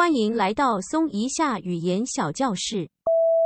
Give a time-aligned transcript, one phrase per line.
[0.00, 2.88] 欢迎来到松一下语言小教室。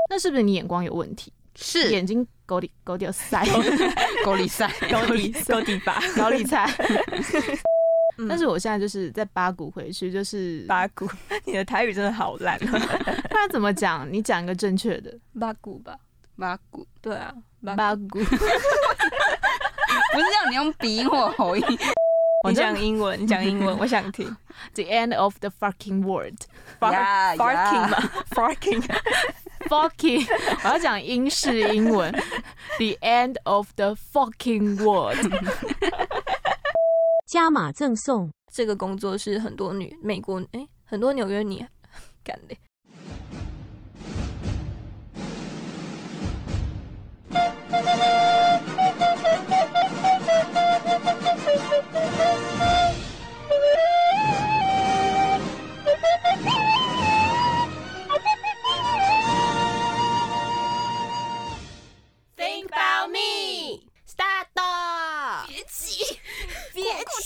[0.09, 1.33] 那是不是你眼光有问题？
[1.57, 3.45] 是眼睛狗里狗掉塞，
[4.25, 6.71] 狗里塞，狗里高底吧，高丽菜。
[8.19, 11.09] 嗯但是我现在就是在八股回去，就是八股，
[11.45, 12.57] 你的台语真的好烂。
[12.61, 12.67] 不
[13.37, 14.09] 然怎么讲？
[14.13, 15.99] 你讲一个正确的八股吧，
[16.39, 17.35] 八股，对啊，
[17.65, 18.21] 八八股。
[18.21, 18.37] 不是
[20.31, 21.65] 让你用鼻音或喉音。
[22.51, 24.27] 你讲英文，你讲英文，我想听。
[24.75, 26.03] The end of the fucking
[26.79, 30.27] Farking yeah 嘛，fucking，fucking，
[30.63, 32.13] 我要讲英式英文。
[32.79, 35.17] The end of the fucking world
[37.27, 41.65] 加码赠送，这个工作是很多女美国哎、很多纽约女
[42.23, 42.57] 干的。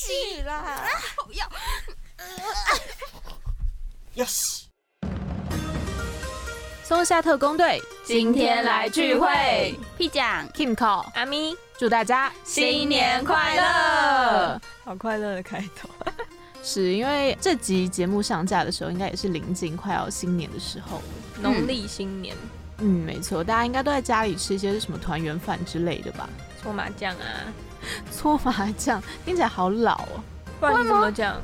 [0.08, 0.88] 别急啦！
[6.82, 14.58] 松下特工队今天来聚会，屁讲，Kim Call，阿咪，祝大家新年快乐！
[14.82, 15.90] 好快乐的开头。
[16.64, 21.02] 是因为这集节目上架的时候，应该也是临近快要新年的时候了。
[21.42, 22.34] 农历新年，
[22.78, 26.28] 嗯，没错，大家应该都在家里吃一些什么团圆饭之类的吧？
[26.60, 27.52] 搓麻将啊，
[28.10, 30.22] 搓麻将听起来好老哦，
[30.60, 31.36] 不然你怎么讲？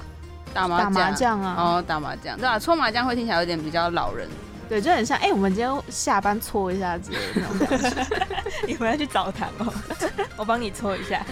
[0.52, 4.28] 打麻打麻将啊，哦，打麻将，对啊，搓麻将会听起来有点比较老人。
[4.68, 8.26] 对，就很像哎、我们今天下班搓一下之类的那种感觉。
[8.66, 9.72] 你回来去澡堂哦，
[10.38, 11.24] 我帮你搓一下。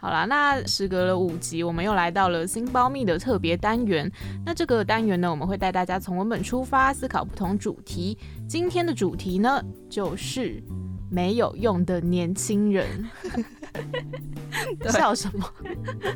[0.00, 4.10] 好啦，那时隔了五集，我们又来到了新包密的特别单元。
[4.46, 8.16] 那这个单元呢，我们会带大家从文本出发，思考不同主题。
[8.48, 10.62] 今天的主题呢，就是
[11.10, 13.10] 没有用的年轻人。
[14.80, 15.52] 对笑什么？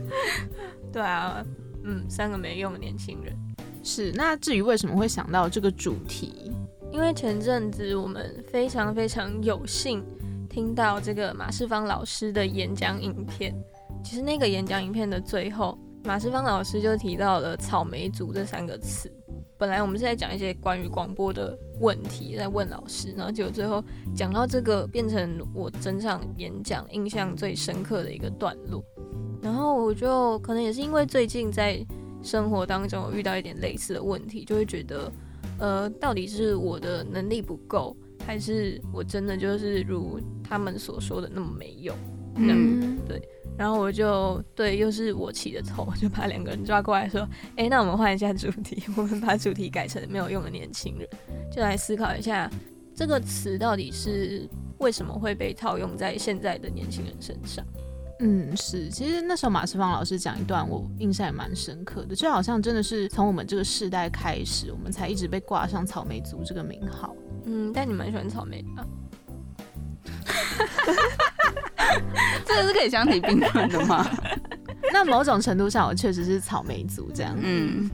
[0.93, 1.45] 对啊，
[1.83, 3.37] 嗯，三个没用的年轻人。
[3.83, 6.51] 是那至于为什么会想到这个主题，
[6.91, 10.03] 因为前阵子我们非常非常有幸
[10.49, 13.55] 听到这个马世芳老师的演讲影片。
[14.03, 19.11] 其实那个演讲影片的最后，马世芳老师就提到了“草莓族”这三个词。
[19.57, 23.83] 本来我们是在讲一些关于广播的问题，在问老师，然后结果最后
[24.15, 28.83] 讲到这个，变成我整场演讲印象最深刻的一个段落。
[29.41, 31.85] 然后我就可能也是因为最近在
[32.23, 35.13] 生活当中有遇到一点类似的问题，就会觉得
[35.59, 41.97] 呃，到底是我的能力不够，还是我真的就是如他们所说的那么没用？
[42.37, 43.23] 嗯，对。
[43.57, 51.09] 然后我就对，又是我起的头，我就把两个人抓过来说：“哎，那我们换一下主题，我们把主题改成没有用的年轻人，
[51.53, 52.51] 就来思考一下
[52.97, 57.65] 这个词到底是为什么会被套用在现在的年轻人身上。
[58.21, 67.15] 嗯，是，其实那时候马世芳老师讲一段，我印象也蛮深刻的，就好像真的是从我们这个世代开始，我们才一直被挂上草莓族这个名号。
[67.45, 68.87] 嗯，但你蛮喜欢草莓的、啊，
[72.45, 74.07] 这个是可以相提并论的吗？
[74.93, 77.37] 那某种程度上，我确实是草莓族这样。
[77.41, 77.91] 嗯，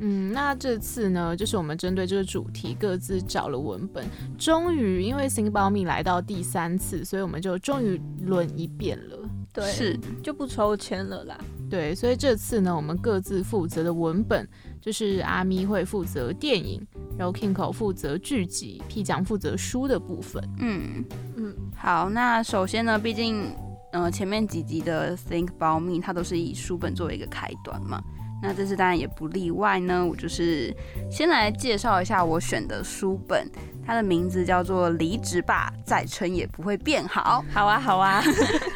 [0.00, 4.04] 嗯，那这次呢，就是我们针对这个主题各自找了文本，
[4.38, 9.18] 终于因为新包蜜来到第三次，所以我们就终于轮一遍了。
[9.52, 11.38] 对，是就不抽签了啦。
[11.70, 14.46] 对，所以这次呢，我们各自负责的文本
[14.80, 16.86] 就是阿咪会负责电影，
[17.18, 20.46] 然后 Kinko 负责剧集，P 奖负责书的部分。
[20.58, 21.02] 嗯
[21.35, 21.35] 嗯，
[21.76, 23.54] 好，那首先呢，毕竟
[23.92, 28.02] 呃前面几集的 Think About Me 它都是以书本作为一个开端嘛，
[28.42, 30.04] 那这次当然也不例外呢。
[30.04, 30.74] 我就是
[31.10, 33.48] 先来介绍一下我选的书本，
[33.86, 37.44] 它的名字叫做《离职吧，再撑也不会变好》。
[37.54, 38.22] 好啊，好啊。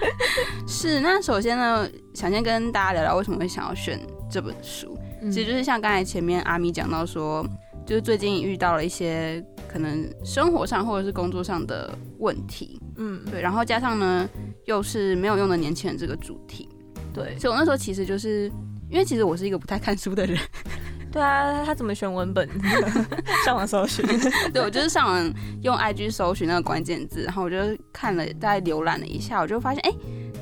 [0.68, 3.98] 是，那首先呢，想先跟大家聊聊为什么会想要选
[4.30, 4.96] 这本书。
[5.22, 7.44] 嗯其实就是像刚才前面阿咪讲到说，
[7.84, 14.28] 就是最近遇到了一些可能生活上或者是工作上的问题，嗯，对，然后加上呢
[14.66, 16.68] 又是没有用的年轻人这个主题，
[17.12, 18.52] 对，所以我那时候其实就是
[18.90, 20.38] 因为其实我是一个不太看书的人，
[21.10, 22.48] 对啊，他怎么选文本？
[23.44, 24.06] 上网搜寻。
[24.52, 27.56] 对我就是上网用 IG 搜寻那个关键字，然后我就
[27.92, 29.92] 看了大概浏览了一下，我就发现哎、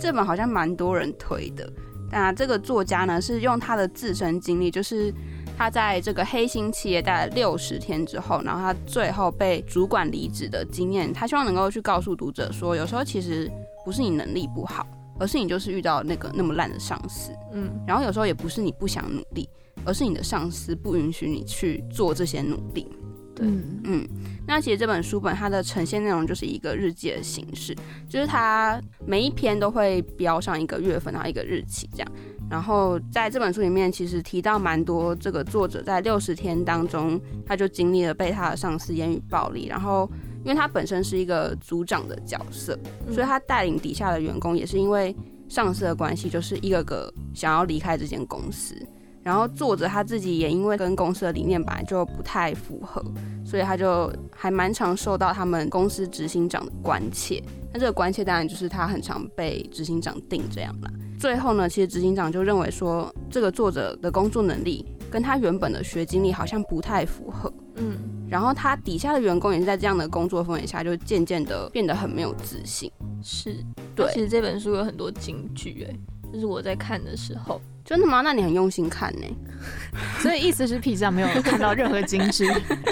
[0.00, 1.72] 这本好像蛮多人推的。
[2.10, 5.12] 那这个作家呢是用他的自身经历，就是
[5.58, 13.50] 他在这个黑心企业待了六十天之后，然后他最后被主管离职的经验，他希望能够去告诉读者说，有时候其实
[13.84, 14.86] 不是你能力不好，
[15.18, 19.48] 而是你就是遇到那个那么烂的上司，嗯，然后有时候也不是你不想努力，
[19.84, 22.86] 而是你的上司不允许你去做这些努力。
[23.34, 24.08] 对嗯嗯，
[24.46, 27.74] 那其实这本书本它的呈现内容就是一个日记的形式，
[28.08, 32.12] 就是它每一篇都会标上一个月份，然后一个日期这样。
[32.50, 40.10] 然后在这本书里面，其实提到蛮多这个作者在六十天当中，他就经历了被他的上司言语暴力，然后
[40.44, 42.78] 因为他本身是一个组长的角色，
[43.10, 45.14] 所以他带领底下的员工也是因为
[45.48, 48.74] 上司的关系，就是一个个想要离开这间公司。
[49.22, 53.04] 然后作者他自己也因为跟公司的理念本来就不太符合，
[53.44, 57.42] 所以他就还蛮常受到他们公司执行长的关切。
[57.72, 60.90] 那这个关切当然就是他很常被执行长定这样啦。
[61.18, 67.52] 最后呢，其实执行长就认为说，这个作者的工作能力跟他原本的学经历好像不太符合。
[67.74, 67.98] 嗯，
[68.28, 72.90] 然后他底下的员工也是在这样的工作氛围下，就渐渐的变得很没有自信。
[73.22, 73.56] 是。
[73.94, 75.96] 对其实这本书有很多金句，哎，
[76.32, 78.20] 就是我在看的时候，真的吗？
[78.20, 79.26] 那你很用心看呢、
[80.20, 82.44] 所以意思是 P 上没有看到任何精致。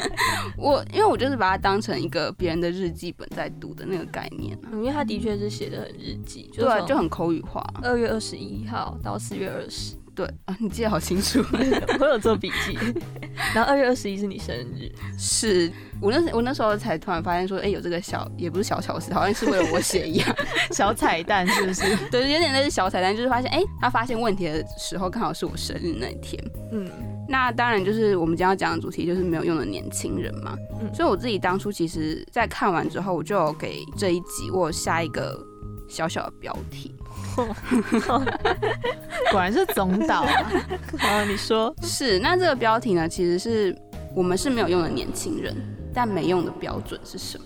[0.57, 4.69] 我因为我就是把它当成一个别人的日记本在读的那个概念啊。
[4.73, 7.63] 嗯因为他的确是写的很日记，对啊，就很口语化。
[7.83, 11.45] 二月二十一号到四月二十，对啊，你记得好清楚。
[12.01, 12.79] 我有做笔记。
[13.55, 15.71] 然后二月二十一是你生日，是
[16.01, 20.37] 我那我那时候才突然发现说，哎、有这个小也不是小巧思，好像是为了我写一样。
[20.73, 21.95] 小彩蛋是不是？
[22.11, 26.43] 对，有点类似小彩蛋，就是发现，哎、他发现问题的时候刚好是我生日那一天。
[26.73, 26.91] 嗯，
[27.29, 30.57] 那当然就是我们今天要讲的主题就是没有用的年轻人嘛。
[30.81, 35.39] 嗯所以我自己当初其实，在看完之后，我就有给这一集我下一个
[35.89, 36.95] 小小的标题，
[39.31, 40.53] 果然是总导啊！
[40.99, 43.77] 好，你说，是那这个标题呢，其实是
[44.15, 45.55] 我们是没有用的年轻人，
[45.93, 47.45] 但没用的标准是什么？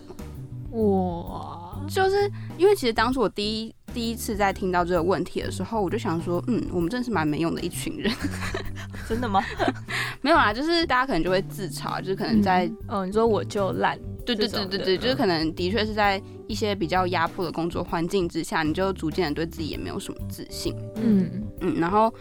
[0.79, 8.13] 哇，就是因为其实当初我第一第一次在听到这个问题的时候，我就想说，嗯，我们真的是蛮没用的一群人。
[9.09, 9.43] 真的吗？
[10.23, 20.75] 没有啊，就是大家可能就会自嘲，就是可能在、哦，你说我就烂，对对对对对，就是嗯可能的确是在一些比较压迫的工作环境之下，你就逐渐的对自己也没有什么自信。
[20.97, 21.29] 嗯
[21.61, 22.13] 嗯，然后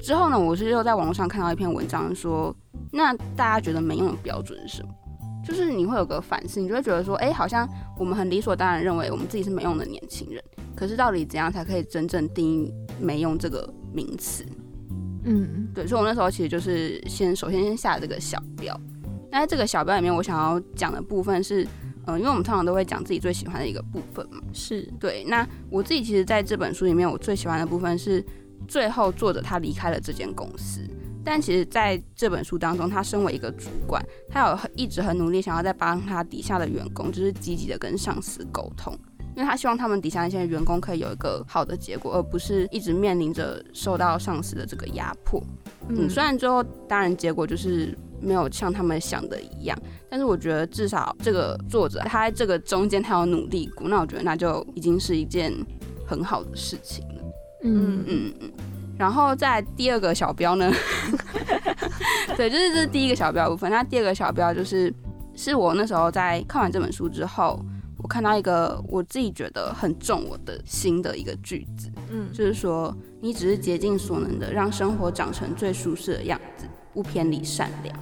[0.00, 2.54] 之后呢，我是又在网络上看到一篇文章说，
[2.90, 4.88] 那大家觉得没用的标准是什么？
[5.46, 10.42] 就是你会有个反思，你就会觉得说，哎、好像我们很理所当然认为我们自己是没用的年轻人，
[10.76, 14.44] 可是到底怎样才可以真正定义没用这个名词？
[15.24, 18.78] 嗯对，所以我那时候其实就是先首先先下这个小标。
[19.32, 21.66] 那在这个小标里面，我想要讲的部分是，
[22.06, 24.40] 嗯、因为我们通常都会讲自己最喜欢的一个部分嘛。
[24.52, 28.24] 是，对，那我自己其实在这本书里面，我最喜欢的部分是
[28.68, 30.80] 最后作者他离开了这间公司，
[31.24, 34.00] 但其实在这本书当中，他身为一个主管，
[34.30, 38.96] 他有很一直很努力想要在帮他底下的员工，就是积极的跟上司沟通。
[39.36, 45.40] 因为他希望他们底下那些员工可以有一个好的结果，而不是一直面临着受到上司的这个压迫。
[45.88, 49.78] 嗯，虽然最后当然结果就是没有像他们想的一样，
[50.08, 55.52] 但是我觉得至少这个作者他在这个中间他有努力过，那我觉得那就已经是一件
[56.06, 57.14] 很好的事情了。
[57.62, 58.50] 嗯嗯嗯。
[58.98, 60.72] 然后在第二个小标呢，
[62.34, 63.70] 对，就是这是第一个小标部分。
[63.70, 64.90] 那第二个小标就是
[65.34, 67.62] 是我那时候在看完这本书之后，
[68.06, 77.98] 我看到一个我自己觉得很重我的心的一个句子，嗯，就是说你只是竭尽所能的让生活长成最舒适的样子，不偏离善良。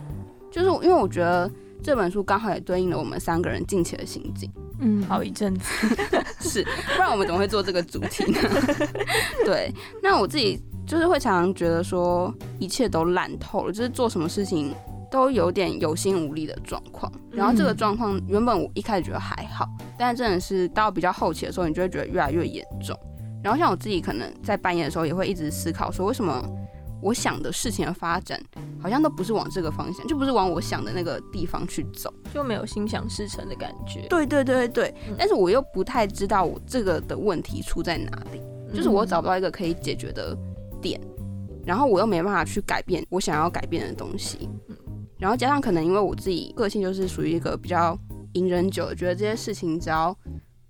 [0.53, 1.51] 就是因为我觉得
[1.83, 4.53] 这本书刚好也对应了我们三个人近期的心境。
[4.79, 5.89] 嗯，好一阵子，
[6.39, 8.39] 是，不然我们怎么会做这个主题呢？
[9.47, 14.75] 对，那我自己就是会常常觉得说，一切都烂透了，就是做什么事情
[15.15, 17.11] 都有点有心无力的状况。
[17.31, 19.65] 然后这个嗯状况原本我一开始觉得还好，
[19.97, 22.99] 但真的是到比较后期的时候，你就会觉得越来越严重。
[23.45, 26.45] 然后像我自己可能在半夜的时候也会一直思考说，为什么
[27.01, 28.43] 我想的事情的发展
[28.83, 32.13] 好像都不是往这个方向，就不是往我想的那个地方去走。
[32.33, 34.09] 就没有心想事成的感觉。
[34.09, 38.43] 对对对对对嗯，但是我又不太知道我这个的问题出在哪里，
[38.75, 40.37] 就是我嗯找不到一个可以解决的
[40.83, 41.01] 点，
[41.65, 44.49] 然后我又没办法去改变我想要改变的东西，
[45.19, 47.99] 然后加上可能因为我自己个性就是属于一个比较
[48.35, 50.17] 隐忍久的，觉得这些事情只要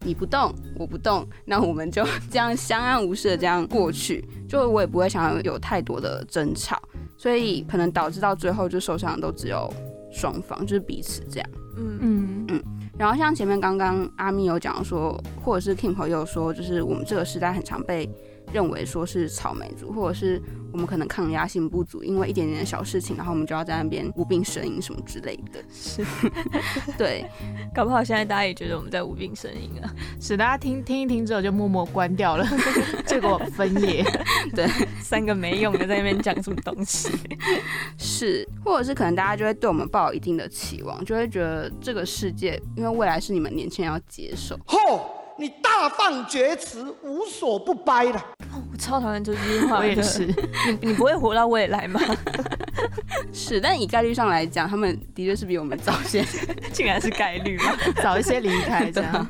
[0.01, 6.81] 你不动，我不动，那我们就 这样相安无事的这样过去，就我也不会想要有太多的争吵，
[7.17, 9.73] 所以可能导致到最后就受伤的都只有
[10.13, 11.51] 双方，就是彼此这样。
[11.77, 12.45] 嗯。
[12.49, 12.63] 嗯
[12.97, 18.09] 然后像前面刚刚阿咪有讲说，或者是 Kim 朋友说，就是我们这个时代很常被
[18.53, 20.41] 认为说是草莓族，或者是
[20.73, 25.63] 我们可能抗压性不足，因为一点点的小事情，然后我们就要在那边无病呻吟什么之类的。
[25.73, 26.05] 是，
[26.99, 27.25] 对，
[27.75, 29.95] 搞不好现在大家也觉得我们在无病呻吟啊。
[30.21, 32.47] 使 大家听听一听之后就默默关掉了，
[33.07, 34.05] 结果分页。
[35.01, 37.09] 三个没用的在那边讲什么东西？
[37.99, 44.59] 是，或者是可能大家就会对我们抱有一定的期望，就会觉得这个世界，因为未来是你们年轻人要接手。
[44.67, 45.01] 嚯，
[45.37, 48.25] 你大放厥词，无所不掰了。
[48.71, 50.27] 我超讨厌这句话，我也是。
[50.81, 52.01] 你你不会活到未来吗？
[53.33, 56.25] 是，但以概率上来讲，他们的确是比我们早些，
[56.73, 57.73] 竟然是概率吗？
[58.01, 59.27] 早一些离开这样。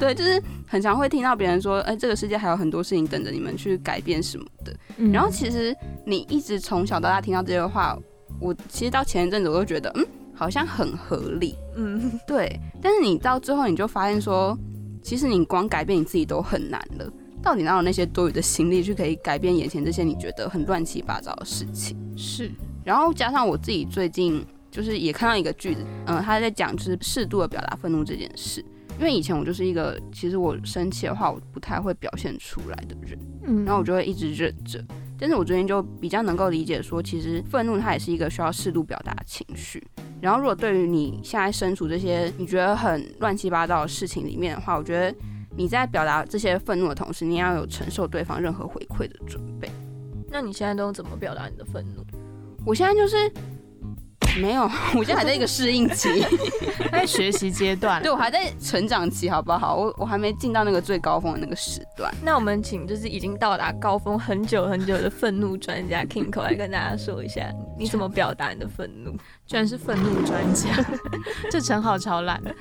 [0.00, 4.74] 对，就是很常会听到别人说，哎，这个世界还有很多事情等着你们去改变什么的。
[4.96, 5.74] 嗯然后其实
[6.04, 7.96] 你一直从小到大听到这些话，
[8.40, 11.54] 我其实到前一阵子我都觉得，嗯，好像很合理。
[11.76, 14.56] 嗯，对，但是你到最后你就发现说，
[15.02, 17.12] 其实你光改变你自己都很难了。
[17.42, 21.96] 到底哪有那些多余的心力去可以改变眼前这些你觉得很乱七八糟的事情？
[22.16, 22.50] 是，
[22.84, 28.64] 然后加上我自己最近就是也看到一个句子，嗯、他在讲就是适度的表达愤怒这件事。
[28.98, 34.84] 因为以前我就是一个，其实我生气的话，我不太会表现出来的人，嗯然后我就会一直忍着。
[35.18, 39.82] 但是我最近就比较能够理解说，其实愤怒它也是一个需要适度表达的情绪。
[40.22, 45.12] 然后如果对于你现在身处这些你觉得很乱七八糟的事情里面的话，我觉得
[45.56, 49.68] 你在表达这些愤怒的同时，你要有承受对方任何回馈的准备。
[50.30, 52.04] 那你现在都怎么表达你的愤怒？
[52.64, 53.28] 我现在就是
[54.40, 54.62] 没有，
[54.96, 56.24] 我现在还在一个适应期，
[56.90, 59.76] 在学习阶段对，我还在成长期，好不好？
[59.76, 62.12] 我我还没进到那个最高峰的那个时段。
[62.22, 69.12] 那我们请就是已经到达高峰很久很久的愤怒专家 Kingo 来跟大家说一下，你怎么表达你的愤怒？
[69.46, 70.68] 居然是愤怒专家，
[71.50, 72.54] 这称号超烂的。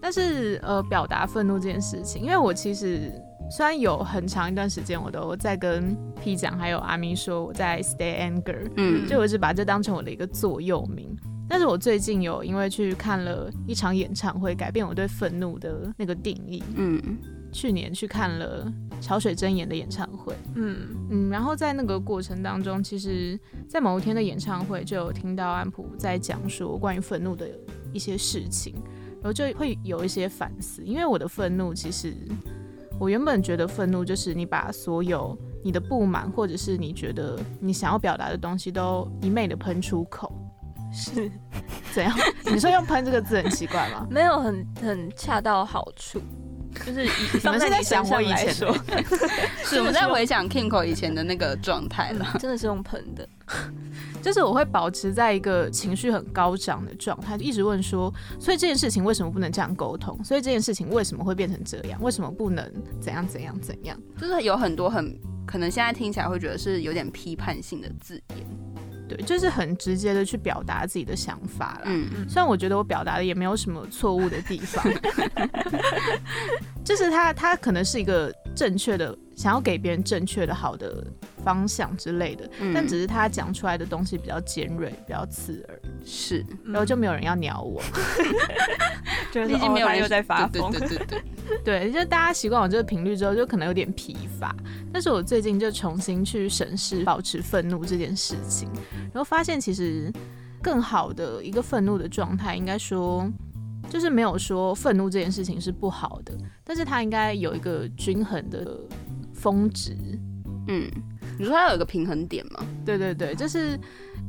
[0.00, 3.12] 但是呃，表达愤怒这件事情，因为我其实
[3.50, 11.16] 虽然有很长一段时间我都在跟 P 讲还有阿咪说我在 stay anger，嗯，就我一直把这当成我的一个座右铭。
[11.48, 16.62] 但是我最近有因为去看了一场演唱会，改变我对愤怒的那个定义。
[16.76, 17.00] 嗯。
[17.50, 20.76] 去年去看了潮水真言的演唱会，嗯，
[21.08, 27.48] 嗯，然后在那个过程当中，其实，在某一天的演唱会就有听到安普在讲说关于愤怒的
[27.90, 28.74] 一些事情，
[29.22, 32.12] 然后就会有一些反思，因为我的愤怒其实，
[32.98, 40.32] 我原本觉得愤怒就是你把所有你的不满或者是你觉得你想要表达的东西都一昧的喷出口，
[40.92, 41.30] 是
[41.92, 42.12] 怎样？
[42.46, 44.06] 你说用喷这个字很奇怪吗？
[44.10, 46.20] 没有很很恰到好处，
[46.86, 48.74] 就是以 你放们是在在你身上想我以前来说，
[49.64, 52.36] 是我们在回想 Kingo 以前的那个状态了。
[52.38, 53.28] 真的是用喷的。
[54.22, 60.18] 就是我会保持在一个情绪很高涨的状态，一直问说，所以这件事情为什么不能这样沟通？
[60.24, 62.00] 所以这件事情为什么会变成这样？
[62.02, 62.70] 为什么不能
[63.00, 63.98] 怎样怎样怎样？
[64.20, 68.46] 就是有很多很可能现在听起来会觉得是有点批判性的字眼。
[69.08, 71.84] 对，就是很直接的去表达自己的想法啦。
[71.86, 74.84] 嗯虽然我觉得我表达的也没有什么错误的地方
[76.84, 81.06] 就是他他可能是一个正确的，想要给别人正确的好的
[81.44, 82.74] 方向之类的，嗯。
[82.74, 87.80] 但只是他讲出来的东西比较尖锐，比较刺耳，是，然后就没有人要鸟我。
[89.30, 90.72] 就是毕竟没有人又在发疯。
[90.72, 90.80] 对。
[90.80, 91.22] 对对对
[91.64, 94.52] 对，对，就大家习惯我这个频率之后，就可能有点疲乏。
[94.92, 98.68] 但是我最近就重新去审视保持愤怒这件事情，
[99.12, 100.12] 然后发现其实
[100.60, 103.30] 更好的一个愤怒的状态，应该说
[103.88, 108.78] 就是没有说愤怒这件事情是不好的，但是它应该有一个均衡的
[109.38, 109.96] 峰值。
[110.66, 110.90] 嗯，
[111.38, 112.66] 你说它有一个平衡点吗？
[112.84, 113.78] 对对对，就是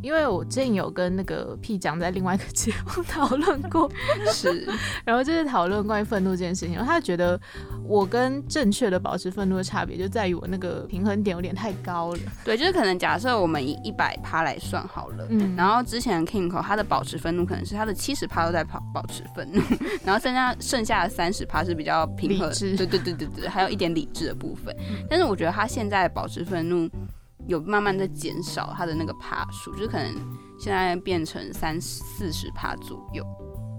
[0.02, 3.92] 因为我之前有跟那个 P 讲在另外一个节目 讨论过，
[4.32, 4.68] 是，
[5.06, 7.40] 然后就是讨论关于愤怒这件事情，然后他觉得
[7.86, 12.20] 我跟正确的保持愤怒的差别就在于我那个平衡点有点太高了。
[12.46, 15.28] 对，就是可能假设我们以一百趴来算好了。
[15.30, 19.62] 嗯，然后之前 Kingo 他的保持愤怒可能是他的七十趴都在保保持愤怒，
[20.06, 24.76] 然后剩下剩下的三十趴是比较平和，理智对对对对对，还有一点理智的部分。
[25.10, 26.90] 但是我觉得他现在保持愤怒
[27.48, 30.14] 有慢慢在减少它的那个趴数，就是可能
[30.60, 33.26] 现在变成三四十趴左右。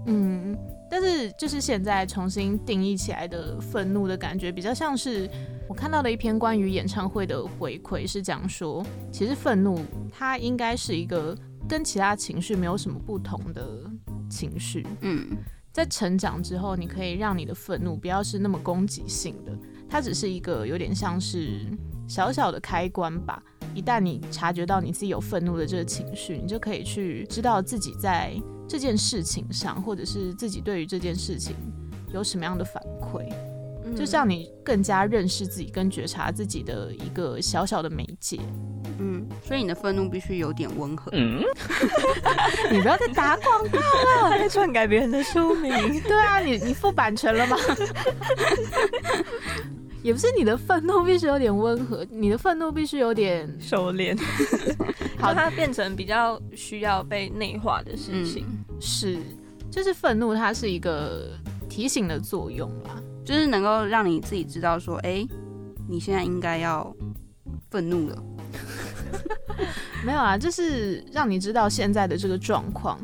[0.07, 0.57] 嗯，
[0.89, 5.29] 但是就是现在重新定义起来的愤怒的感觉，比较像是
[5.69, 9.79] 我看到的一篇关于演唱会的回馈，是讲说，其实愤怒
[10.11, 11.37] 它应该是一个
[11.69, 13.89] 跟其他情绪没有什么不同的
[14.29, 14.85] 情绪。
[15.01, 15.37] 嗯
[15.71, 21.65] 在成长之后，你可以让你的愤怒不要是那么攻击性的，它只是一个有点像是
[22.09, 23.41] 小小的开关吧。
[23.73, 28.33] 一旦你察觉到你自己有愤怒的这个情绪，你就可以去知道自己在
[28.67, 31.55] 这件事情上，或者是自己对于这件事情
[32.13, 33.25] 有什么样的反馈，
[33.85, 38.39] 嗯就让你更加认识自己跟觉察自己的一个小小的媒介。
[38.99, 41.11] 嗯，所以你的愤怒必须有点温和。
[42.71, 43.79] 你不要再打广告。
[44.29, 45.71] 他 在篡改别人的书名。
[46.03, 47.57] 对啊，你你付版权了吗？
[50.03, 54.17] 也不是你的愤怒必须有点温和，你的愤怒必须有点收敛，
[55.17, 58.45] 好 好，它变成比较需要被内化的事情。
[58.47, 59.19] 嗯，是，
[59.69, 61.37] 就是愤怒，它是一个
[61.69, 63.01] 提醒的作用啦。
[63.23, 65.25] 就是能够让你自己知道说，哎、
[65.87, 66.93] 你现在应该要
[67.69, 68.23] 愤怒了。
[70.03, 72.99] 没有啊，就是让你知道现在的这个状况，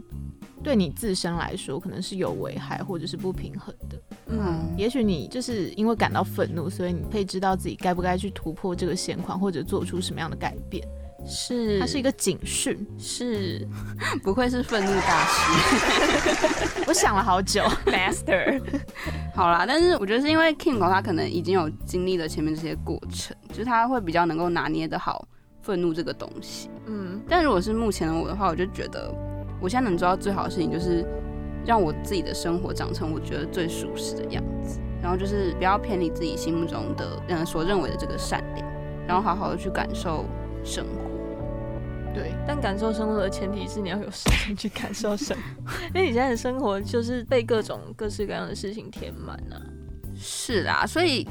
[0.64, 4.02] 对你自身来说可能是有危害或者是不平衡的。
[4.30, 10.86] 嗯，也许你就是因为感到愤怒，所以你可以知道自己该不该去突破这个现况，或者做出什么样的改变。
[11.26, 12.78] 是，它是一个警讯。
[12.98, 13.68] 是
[14.24, 16.84] 不愧是愤怒大师。
[16.88, 18.62] 我想了好久， master，
[19.36, 25.28] 好啦，但是我觉得是因为 Kingo 他可能已经有经历了前面这些过程，就是他会比较能够拿捏得好
[25.62, 26.70] 愤怒这个东西。
[26.86, 29.14] 嗯，但如果是目前的我的话，我就觉得
[29.60, 31.06] 我现在能做到最好的事情就是
[31.68, 38.66] 让我自己的生活长成我觉得最舒适的样子，然后就是不要偏离自己心目中的嗯所认为的这个善良，
[39.06, 40.24] 然后好好的去感受
[40.64, 41.02] 生活。
[42.14, 49.62] 对，但感受生活的前提是你要有时间去感受生活，因为你现在的生活就是被各种各式各样的事情填满啊。
[50.16, 51.28] 是啦，所以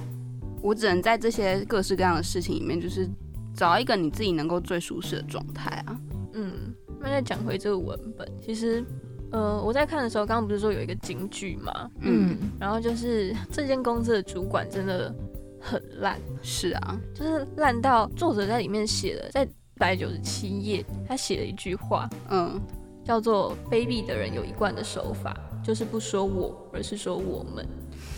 [0.62, 3.08] 我只能在这些各式各样的事情里面，就是
[3.52, 5.98] 找一个你自己能够最舒适的状态啊。
[6.34, 8.84] 嗯，那再讲回这个文本，其实，
[9.32, 15.14] 呃，我在看的时候，刚刚不是说有一个金句嘛，嗯，然后就是 这间公司的主管真的
[15.60, 22.60] 很烂，是啊，就是烂到作者在里面写了，在百九十七页，他写了一句话，嗯。
[23.06, 27.64] 叫做“卑鄙的人有一贯的手法，就是不说我，而是说我们。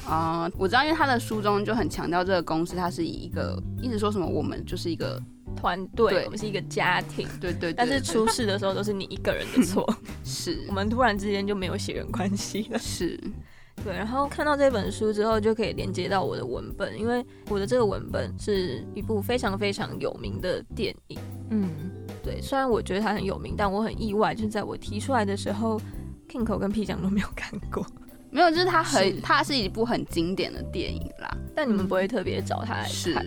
[0.06, 5.22] 啊、我知道，因为他的书中就很强调这个公司，它是以一个一直说什么我们就是一个
[5.56, 7.26] 团队，我们是一个家庭。
[7.40, 7.74] 对对对。
[7.74, 9.86] 但是出事的时候都是你一个人的错，
[10.24, 10.64] 是。
[10.68, 12.78] 我们突然之间就没有血缘关系了。
[12.78, 13.18] 是。
[13.84, 21.18] 对，然后看到这本书之后，就可以连接到我的文本，因为我的这个文本是一部非常非常有名的电影。
[21.50, 21.70] 嗯，
[22.24, 25.80] 对，虽然我觉得它很有名，但我很意外，就是在我提出来的时候
[26.28, 27.86] ，Kingo 跟 P 酱都没有看过，
[28.30, 33.26] 没有，就是它很它是一部很经典的电影啦，但你们不会特别找它来是 看。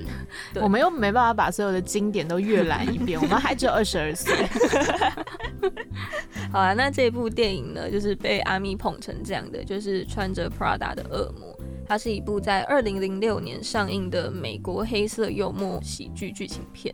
[0.61, 4.35] 我们又没办法把所有的经典都阅览一遍， 我们还只有二十二岁。
[6.51, 11.57] 好啊，那这部电影呢，就是被阿咪捧成这样的，就是穿着 Prada 的恶魔。
[11.87, 16.93] 它是一部在二零零六年上映的美国黑色幽默喜剧剧情片，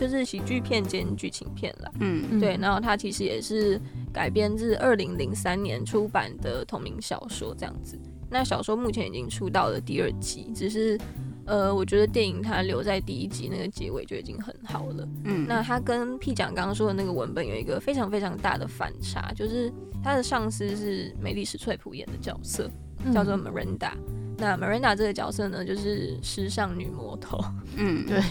[0.00, 1.92] 就是喜剧片兼剧情片了。
[2.00, 3.78] 嗯对，然后它其实也是
[4.10, 8.00] 改编自二零零三年出版的同名小说这样子。
[8.30, 10.98] 那小说目前已经出到了第二集，只是
[11.44, 15.06] 呃，我觉得电影它留在第一集那个结尾就已经很好了。
[15.24, 19.70] 嗯那它跟 P 讲刚刚说的那个文本有一个非常非常大的反差，就是
[20.02, 22.70] 他的上司是梅丽史翠普演的角色，
[23.12, 23.92] 叫做 Miranda。
[24.36, 27.38] 那 Miranda 这个角色呢，就是时尚女魔头。
[27.76, 28.22] 嗯对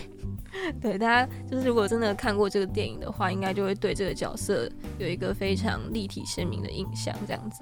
[0.82, 7.62] 对，大家就是如果真的看过这个电影的话，应该就会对这个角色有一个非常立体鲜明的印象，这样子。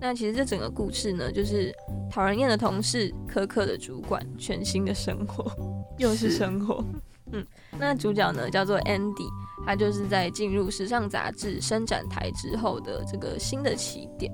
[0.00, 1.74] 那其实这整个故事呢，就是
[2.08, 5.44] 讨人厌的同事、苛刻的主管、全新的生活，
[5.98, 6.84] 又是是生活。
[7.32, 7.44] 嗯，
[7.78, 9.28] 那主角呢叫做 Andy，
[9.66, 14.32] 他就是在进入时尚杂志伸展台之后的这个新的起点。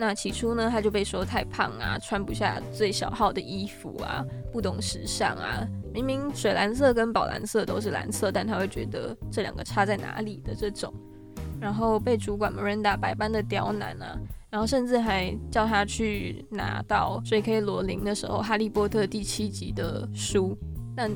[0.00, 5.66] 那起初呢，他就被说太胖啊，穿不下最小号的衣服啊，不懂时尚啊。
[5.92, 10.94] 明明水蓝色跟宝蓝色都是蓝色，但他会觉得这两个差在哪里的这种。
[11.60, 14.16] 然后被主管 Miranda 百般的刁难啊，
[14.50, 17.60] 然后甚至还叫他去拿到 J.K.
[17.60, 20.56] 罗琳那时候《哈利波特》第七集的书，
[20.94, 21.10] 但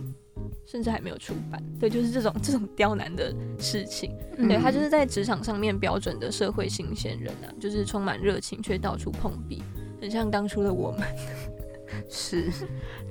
[0.67, 1.63] 甚至还没有出版。
[1.79, 4.15] 对，就是这种这种刁难的事情。
[4.37, 9.63] 嗯对他就是在职场上面标准的社会新鲜人啊，就是充满热情却到处碰壁，
[10.01, 11.03] 很像当初的我们。
[12.09, 12.51] 是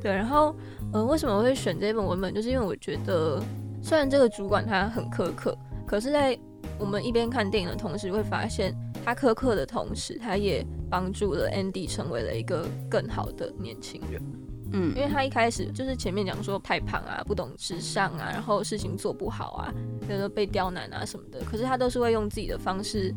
[0.02, 0.56] 对，然后
[0.92, 2.34] 呃，为什么会选这本文本？
[2.34, 3.42] 就是因为我觉得，
[3.82, 6.38] 虽然这个主管他很苛刻，可是在
[6.80, 14.22] 我们一边看电影的同时，会发现他苛刻的同时，他也帮助了 Andy 成为了一个更好的年轻人。
[14.74, 19.74] 嗯因为他一开始就是前面讲说太胖啊，不懂时尚啊，然后事情做不好啊，
[20.10, 23.14] 有时候被刁难啊什么的，可是他都是会用自己的方式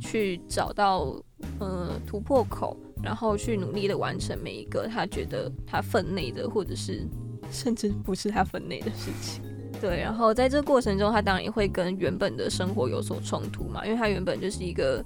[0.00, 1.14] 去找到
[1.58, 7.06] 呃突破口，然后去努力的完成每一个他觉得他分内的，或者是
[7.50, 9.42] 甚至不是他分内的事情。
[9.80, 15.04] 对，然后在这个过程中，他当然也会跟原本的生活有所冲突嘛，因为他原本就是一个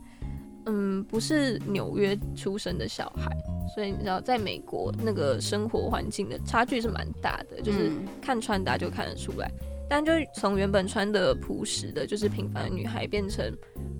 [0.68, 3.30] 嗯不是纽约出生的小孩，
[3.74, 9.50] 所以你知道，在美国那个生活环境的差距是蛮大的，就是嗯看穿搭就看得出来。
[9.90, 13.50] 但就从原本穿的朴实的，就是平凡的女孩，变成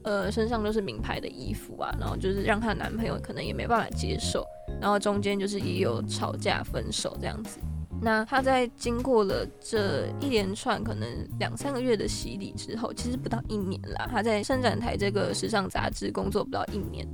[0.05, 4.47] 呃身上都是名牌的衣服啊，然后就是让她男朋友可能也没办法接受，
[4.79, 7.59] 然后中间就是也有吵架分手这样子。
[8.01, 11.09] 那他在经过了这一连串可能
[11.39, 17.07] 两三个月的洗礼之后，其实不到一年啦，他在伸展台这个时尚杂志工作不到一年，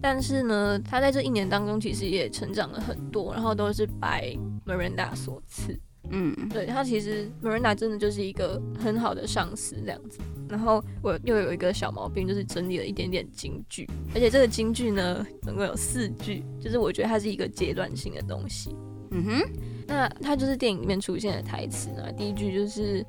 [0.00, 5.78] 但是呢，他在这一年当中其实也成长了很多，然后都是拜 Miranda 所赐。
[6.10, 10.18] 嗯，对他其实 Miranda 真的就是一个很好的上司这样子。
[10.48, 18.76] 然后我又有一个小毛病，就是整理了一点点京剧，而且这个京剧呢，总共有四句，就是我觉得它是一个阶段性的东西。
[19.12, 19.40] 嗯哼，
[19.86, 22.12] 那它就是电影里面出现的台词呢。
[22.12, 23.04] 第一句就是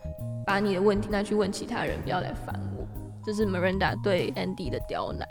[0.46, 2.88] 把你的问题拿去问其他人，不要来烦我。
[3.26, 5.28] 这是 Miranda 对 Andy 的刁难，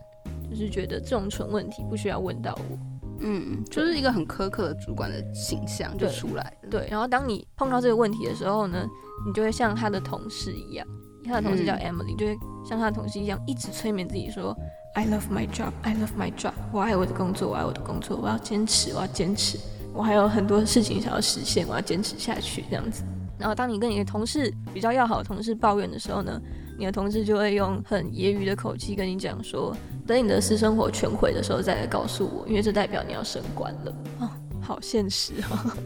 [0.48, 2.78] 就是觉得这种蠢问题不需要问到我。
[3.24, 6.68] 嗯，就是一个很苛刻的主管的形象就出来了。
[6.70, 8.84] 对，然后当你碰到这个问题的时候呢，
[9.24, 10.84] 你就会像他的同事一样，
[11.24, 12.36] 他的同事叫嗯 Emily，、就会
[12.68, 14.56] 像他的同事一样，一直催眠自己说
[14.94, 19.56] ，I love my job, I love my job，我爱我的工作，我爱我的工作，我要坚持，我要坚持，
[19.94, 23.02] 我还有很多事情想要实现，我要坚持下去，这样子。
[23.38, 26.40] 然后当你跟你的同事比较要好的同事抱怨的时候呢，
[26.78, 29.76] 你的同事就会用很揶揄的口气跟你讲说，
[30.06, 33.94] 等你的私生活全毁的时候再来告诉我，因为这代表你要升官了。
[34.20, 35.76] 哦，好现实哦。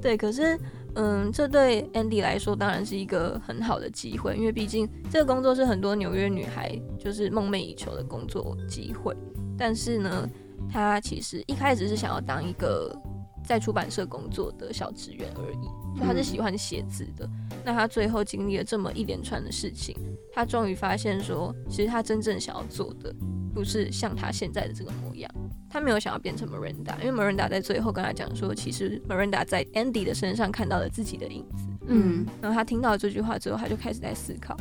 [0.00, 0.58] 对，可是，
[0.94, 9.14] 嗯，这对 Andy 来说当然是一个很好的机会，因为毕竟这个工作是很多纽约女孩就是梦寐以求的工作机会。
[9.58, 10.26] 但是呢，
[10.70, 12.98] 他其实一开始是想要当一个
[13.44, 17.28] 在出版社工作的小职员而已，就他是喜欢写字的。
[17.64, 19.96] 那他最后经历了这么一连串的事情，
[20.32, 23.14] 他终于发现说，其实他真正想要做的
[23.54, 25.30] 不是像他现在的这个模样。
[25.68, 31.66] 他没有想要变成 Miranda，因为 Miranda 在最后跟他讲说，其实 Miranda 在 Andy 的身上看到了自己的影子。
[31.86, 34.54] 嗯，然后他听到这句话之后，他就开始在思考：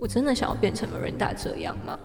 [0.00, 1.98] 我真的想要变成 Miranda 这样吗？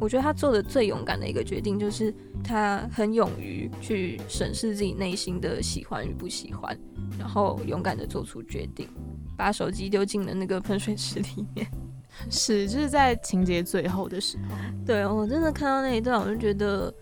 [0.00, 6.78] 我觉得他做的最勇敢的一个决定，就是他很勇于去审视自己内心的喜欢与不喜欢，
[7.18, 8.88] 然后勇敢的做出决定，
[9.36, 11.66] 把手机丢进了那个喷水池里面。
[12.30, 14.54] 是，就是在情节最后的时候，
[14.86, 16.92] 对我真的看到那一段，我就觉得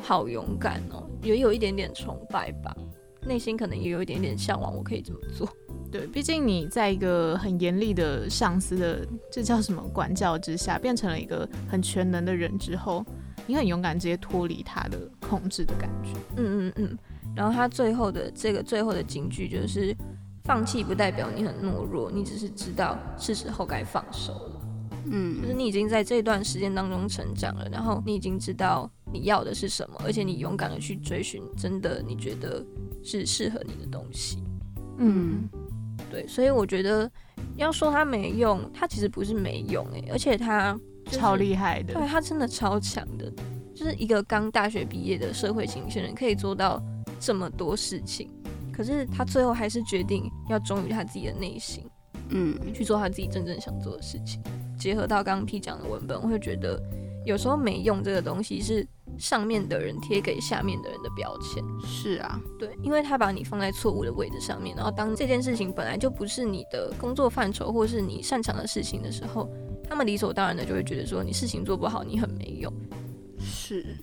[0.00, 2.74] 好勇敢哦，也有一点点崇拜吧，
[3.22, 5.48] 内心可能也有一点点向往，我可以这么做。
[5.90, 13.04] 对，毕竟你在一个很严厉的上司的这叫什么管教之下，变成了一个很全能的人之后，
[13.46, 16.10] 你很勇敢直接脱离他的控制的感觉。
[16.36, 16.98] 嗯嗯嗯。
[17.34, 19.94] 然后他最后的这个最后的警句就是：
[20.44, 24.62] 放弃不代表你很懦弱，你只是知道是时候该放手了。
[25.08, 32.64] 嗯就是你已经在这段时间当中成长了，然后你已经知道你要的是什么，而且你勇敢的去追寻真的你觉得
[33.04, 34.38] 是适合你的东西。
[34.98, 35.48] 嗯，
[36.10, 37.10] 对，所以我觉得
[37.56, 41.94] 要说他没用，他其实不是没用诶、而且他、就是超厉害的。
[41.94, 43.30] 对他真的超强的，
[43.74, 46.82] 就是一个刚大学毕业的社会新鲜人可以做到
[47.18, 48.30] 这么多事情，
[48.72, 51.84] 可是他最后还是决定要忠于他自己的内心，
[52.30, 54.42] 嗯去做他自己真正想做的事情。
[54.78, 56.80] 结合到刚刚 P 讲的文本，我会觉得
[57.24, 58.86] 有时候没用这个东西是
[59.18, 61.62] 上面的人贴给下面的人的标签。
[61.84, 69.48] 是啊，对，因为他把你放在错误的位置上面，然后当这件事情本来就不是你的工作范畴或是你擅长的事情的时候，
[69.88, 72.72] 他们理所当然的就会觉得说你事情做不好，你很没用。
[73.38, 73.96] 是。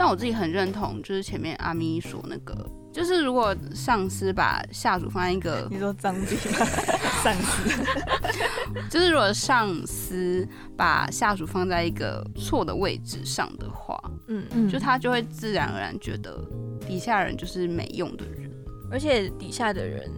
[0.00, 2.56] 但我自己很认同，就是前面阿咪说那个，
[2.90, 6.64] 就是如果上司把下属放在一个 你说脏逼吗？
[7.22, 7.84] 上司？
[8.88, 16.42] 就是如果上司把下属放在一个错的位置上的话，嗯，嗯就他就会自然而然觉得
[16.88, 18.50] 底下人就是没用的人。
[18.90, 20.10] 而且底下的人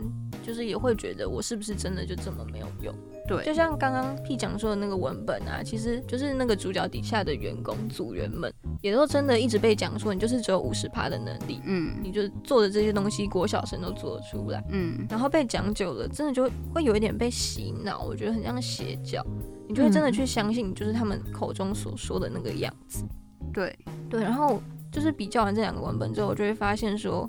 [0.45, 2.95] 就是也会觉得我是不是真的就这么没有用？
[3.27, 11.95] 对，就像刚刚 P 讲说的那个文本啊，其实就是那个主角底下的员工组员们，也都真的一直被讲说你就是只有五十趴的能力，嗯。
[12.03, 14.63] 你就做的这些东西国小生都做得出来。
[14.71, 19.25] 嗯，然后被讲久了，真的就会有一点被洗脑，我觉得很像邪教，
[19.69, 23.05] 你就会真的去相信，就是他们口中所说的那个样子。
[23.53, 23.79] 对，
[24.11, 27.29] 对，然后就是比较完这两个文本之后，我就会发现说，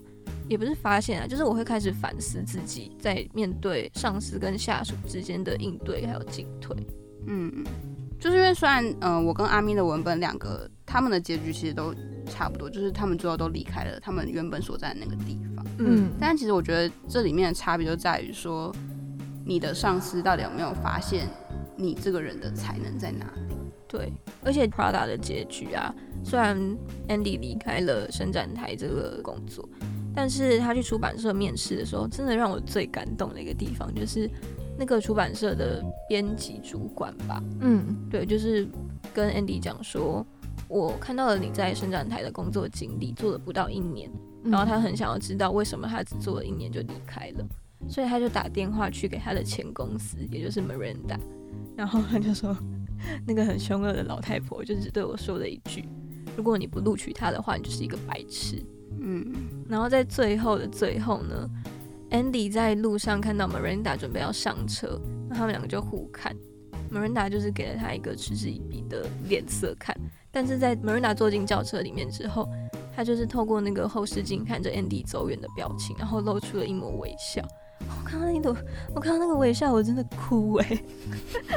[0.49, 6.75] 也不是发现啊，就是我会开始反思自己在面对上司跟下属之间的应对还有进退。
[7.27, 7.63] 嗯，
[8.19, 11.93] 就是因为虽然嗯、呃我跟阿咪的文本两个他们的结局其实都
[12.25, 15.65] 差不多，就是他们最后都离开了他们原本所在的那个地方。
[15.79, 18.73] 嗯，但其实我觉得这里面的差别就在于说，
[19.45, 21.27] 你的上司到底有没有发现
[21.75, 23.55] 你这个人的才能在哪里？
[23.87, 24.11] 对，
[24.43, 26.57] 而且 Prada 的结局啊，虽然
[27.07, 29.67] Andy 离开了伸展台这个工作，
[30.15, 34.29] 但是他去出版社面试的时候，真的让我最感动的一个地方就是
[34.77, 37.95] 那个出版社的编辑主管吧，嗯。
[38.09, 38.67] 对，就是
[39.13, 40.25] 跟 Andy 讲说，
[40.67, 44.09] 我看到了你在伸展台的工作经历，做了不到一年，
[44.43, 47.45] 然后他很想要知道为什么他只做了一年就离开了，
[47.89, 51.17] 所以他就打电话去给他的前公司，也就是 Miranda，
[51.75, 52.55] 然后他就说，
[53.25, 55.89] 那个很凶恶的老太婆就只对我说了一句，
[56.37, 58.63] 如果你不录取他的话，你就是一个白痴。
[59.05, 59.33] 嗯，
[59.67, 61.49] 然后在最后的最后呢
[62.09, 66.33] ，Andy 在路上看到 Miranda 准备要上车，那他们两个就互看
[66.89, 69.93] ，Miranda 就是给了他一个嗤之以鼻的脸色看，
[70.31, 72.47] 但是在 Miranda 坐进轿车里面之后，
[72.95, 77.45] 他就是透过那个后视镜看着 Andy 走远的表情，然后露出了一抹微笑。
[77.81, 78.55] 我看到那朵，
[78.95, 80.83] 我看到那个微笑，我真的哭哎、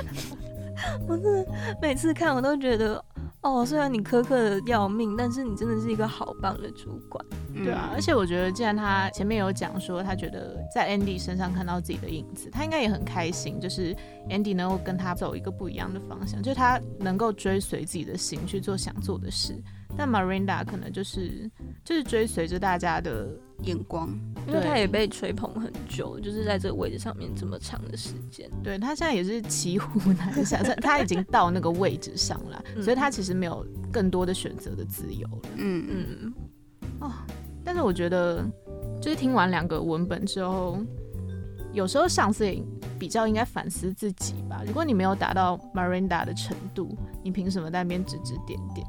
[1.06, 1.46] 我真的
[1.80, 3.04] 每次看我都觉得，
[3.46, 7.24] 哦，虽然你苛刻的要命，但是你真的是一个好棒的主管。
[7.64, 13.94] 对啊，而且我觉得，既然他前面有讲说，他觉得在 Andy 身上看到自己的影子，他应该也很开心，就是
[14.28, 19.54] Andy 能够跟他走一个不一样的方向，就是他能够追随自己的心去做想做的事。
[19.98, 21.50] 但 Marinda 可能就是
[21.82, 23.28] 就是追随着大家的，
[23.62, 24.08] 眼光，
[24.46, 28.46] 因为对他也被吹捧很久，就是在这个位置上面这么长的时间。
[28.62, 35.48] 对他现在也是骑虎难下， 他他已经到那个位置上了，嗯所以他其实没有更多的选择的自由了。
[35.56, 36.34] 嗯嗯，
[37.00, 37.10] 嗯，
[37.66, 38.48] 但是我觉得，
[39.02, 40.78] 就是听完两个文本之后，
[41.72, 42.62] 有时候上司也
[42.96, 44.62] 比较应该反思自己吧。
[44.64, 48.86] 如果你没有达到 Marinda 的程度，你凭什么在那边指指点点？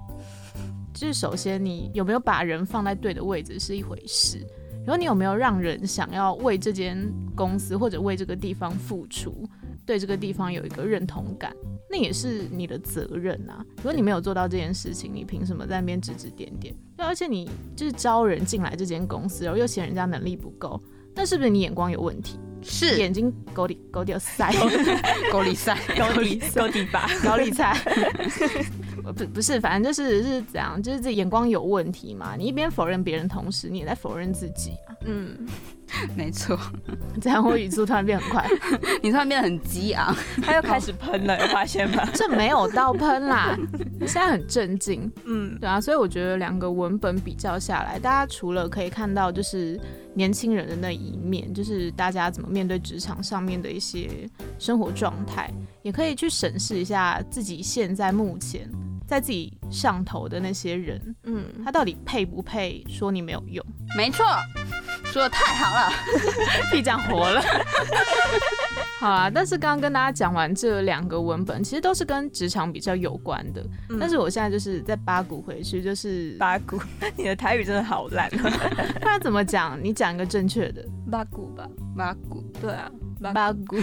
[0.94, 4.46] 就是首先你有没有把人放在对的位置是一回事，
[4.86, 6.98] 然后你有没有让人想要为这间
[7.36, 9.44] 公司或者为这个地方付出，
[9.88, 11.56] 对这个地方有一个认同感，
[11.90, 13.66] 那也是你的责任啊。
[13.78, 16.76] 如果你没有做到这件事情，你凭什么在那边指指点点？
[16.98, 20.80] 对，而且你就是招人进来这间公司，然后又嫌人家能力不够，
[21.16, 22.38] 那是不是你眼光有问题？
[22.62, 24.52] 是眼睛狗里狗掉塞，
[25.32, 27.08] 狗里赛，高底高底吧。
[27.24, 27.78] 高丽菜。
[29.16, 32.36] 不不是，反正就是是怎样，就是这眼光有问题嘛。
[32.36, 34.87] 你一边否认别人，同时你也在否认自己啊。
[35.08, 35.48] 嗯，
[36.16, 36.60] 没错，
[37.22, 38.46] 这样我语速突然变很快，
[39.02, 42.08] 你突然变得很激昂，他又开始喷了， 有发现吗？
[42.14, 43.58] 这没有到喷啦，
[44.02, 45.10] 现在很震惊。
[45.26, 49.80] 嗯，对啊，所以我觉得两个文本比较下来，大家除了可以看到就是
[50.14, 54.10] 年轻人的那一面，就是大家怎么面对职场上面的一些
[54.60, 55.50] 生活状态，
[55.84, 58.70] 也可以去审视一下自己现在目前
[59.08, 63.66] 在自己上头的那些人，嗯，他到底配不配说你没有用？
[63.96, 64.26] 没错，
[65.06, 65.90] 说的太好了，
[66.72, 67.42] 屁讲活了。
[69.00, 73.64] 好啊，但是刚刚跟大家讲完这两个文本，其实都是跟职场比较有关的。
[73.90, 76.82] 嗯但是我现在就是在八股回去，就是八股，
[77.16, 78.28] 你的台语真的好烂。
[78.30, 79.80] 不然怎么讲？
[79.82, 82.92] 你讲一个正确的八股吧，八股对啊，
[83.22, 83.78] 八八股。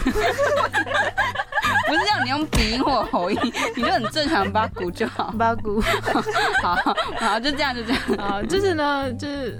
[2.46, 3.38] 鼻音或喉音，
[3.76, 5.80] 你就很正常八股就好，八股
[6.62, 6.74] 好
[7.18, 9.58] 好就这样就这样，啊， 就是呢，就是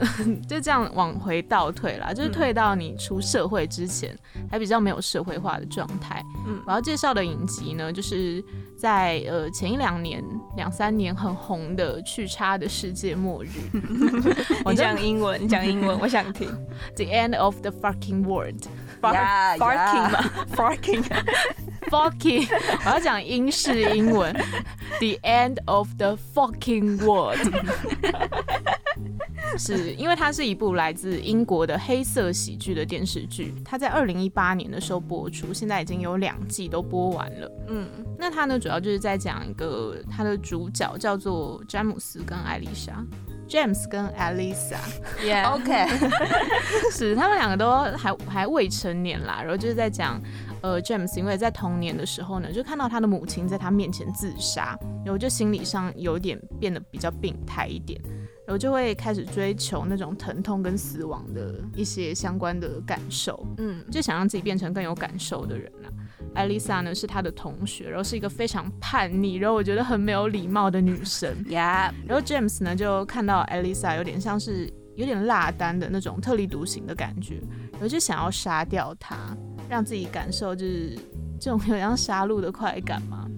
[0.49, 4.17] 就这样往回倒退啦，就是退到你出社会之前，
[4.51, 6.25] 还比较没有社会化的状态。
[6.47, 8.43] 嗯我要介绍的影集呢，就是
[8.77, 10.23] 在呃前一两年、
[10.57, 13.49] 两三年很红的《去差的世界末日》
[14.65, 16.49] 我你讲英文，你讲英文，我想听。
[16.97, 18.67] ，The End of the Fucking World。
[19.13, 21.05] 呀 Farking 吧， Farking。
[21.91, 22.49] Fucking，
[22.87, 24.33] 我要讲英式英文
[24.99, 27.39] ，The end of the fucking world，
[29.59, 37.53] 是因为它是一部来自英国的黑色喜剧的电视剧，它在二零一八年的时候播出，现在已经有两季都播完了。
[37.69, 37.87] 嗯
[38.19, 43.05] 那它呢，主要就是在讲一个它的主角叫做詹姆斯跟艾丽莎
[43.55, 44.77] ，James 跟 Alisa。
[45.23, 45.87] ，Yeah，，OK，
[46.91, 50.21] 是他们两个都还还未成年啦，然后就是在讲，
[50.61, 58.01] 呃，James 因为在童年的时候呢，就看到他的母亲在他面前自杀，然后就心理上有点变得比较病态一点，
[58.47, 65.89] 然后就会开始追求那种疼痛跟死亡的一些相关的感受，嗯就想让自己变成更有感受的人啦。
[66.35, 71.33] 艾丽莎呢是他的同学，然后是一个非常叛逆，然后我觉得很没有礼貌的女生。
[71.51, 77.41] 呀，然后 James 呢就看到艾丽莎有点像是有点落单的那种特立独行的感觉，
[77.73, 79.17] 然后就想要杀掉她，
[79.69, 80.99] 让自己感受就是
[81.41, 83.29] 这种有点像杀戮的快感嘛，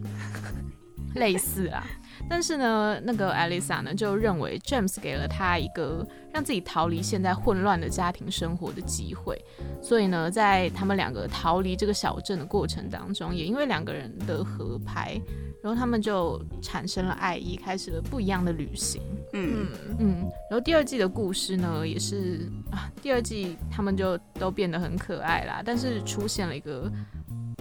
[1.15, 1.87] 类似啊。
[2.29, 9.41] 但是呢，那个艾丽莎呢就认为 James 给了她一个让自己逃离现在混乱的家庭生活的机会，
[9.83, 15.21] 所以呢，在他们两个逃离这个小镇的过程当中，也因为两个人的合拍，
[15.63, 19.03] 然后他们就产生了爱意，开始了不一样的旅行。
[19.33, 20.09] 嗯，嗯嗯，
[20.51, 26.91] 然后第二季的故事呢，也是啊，第二季他们就都变得很可爱啦，但是出现了一个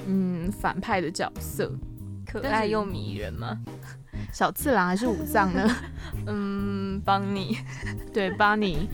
[0.07, 1.71] 嗯反派的角色，
[2.25, 3.59] 可爱又迷人吗？
[4.33, 5.75] 小次郎还是武藏呢？
[6.27, 7.57] 嗯，帮你，
[8.13, 8.89] 对，帮你。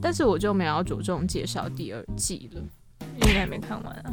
[0.00, 2.62] 但是我就没有要着重介绍第二季了。
[3.20, 4.12] 因为还没看完啊。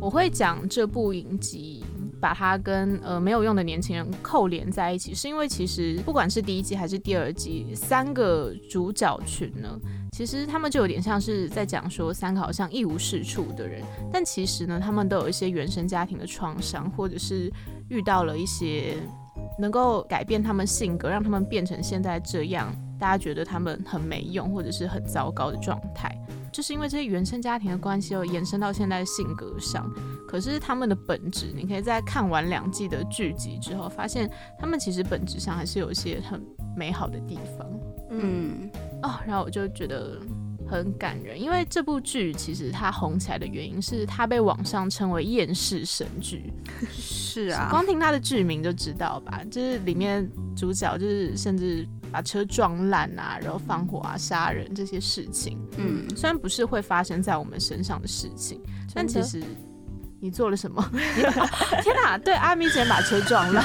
[0.00, 1.84] 我会讲这部影集，
[2.20, 9.78] 把它跟呃没有用的年轻人扣连在一起，是因为其实不管是第一季还是第二季，三个主角群呢，
[10.12, 17.52] 其实他们就有点像是在讲说三个好像一无是处的人，但其实呢，他们都有一些原生家庭的创伤，或者是
[17.88, 18.96] 遇到了一些
[19.58, 26.16] 能够改变他们性格，让他们变成现在这样，大家觉得他们很没用或者是很糟糕的状态。
[26.52, 29.90] 就是因为这些原生家庭的关系，又延伸到现在的性格上。
[30.28, 36.40] 可是他们的本质，你可以在看完两季的剧集之后，发现他们其实本质上还是有一些很
[36.76, 37.66] 美好的地方
[38.10, 38.70] 嗯，
[39.02, 39.14] 哦。
[39.26, 40.16] 然后我就觉得
[40.66, 46.52] 很感人，因为这部剧其实它红起来的原因是它被网上称为厌世神剧。
[46.90, 55.58] 是啊， 光听它的剧名就知道吧，就是里面主角就是甚至把车撞烂啊，然后放火啊、杀人这些事情。
[55.76, 58.60] 嗯，虽然不是会发生在我们身上的事情，
[58.94, 59.42] 但其实
[60.24, 60.82] 你做了什么？
[61.82, 62.16] 天哪！
[62.16, 63.62] 对，阿咪竟然把车撞了。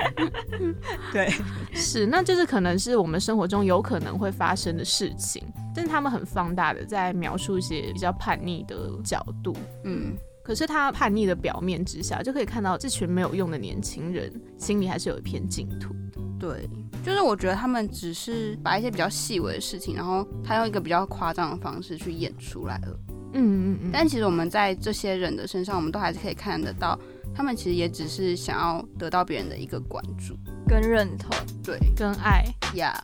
[1.12, 1.30] 对，
[1.74, 5.44] 是，那就是可能是我们生活中有可能会发生的事情，
[5.74, 9.54] 但是他们很放大的在描述一些比较叛逆的角度。
[9.84, 15.94] 嗯，可是他叛逆的表面之下，就可以看到这群没有用的年轻人心里还是有一片净土。
[16.38, 16.66] 对，
[17.04, 22.98] 就是我觉得他们只是把一些比较细微的事情，然后他用一个比较夸张的方式去演出来了。
[23.32, 23.90] 嗯嗯嗯。
[23.92, 26.98] 但其实我们在这些人的身上，我们都还是可以看得到，
[27.34, 30.36] 他们其实也只是想要得到别人的一个关注。
[30.68, 31.30] 跟认同，
[31.64, 32.94] 对跟爱呀，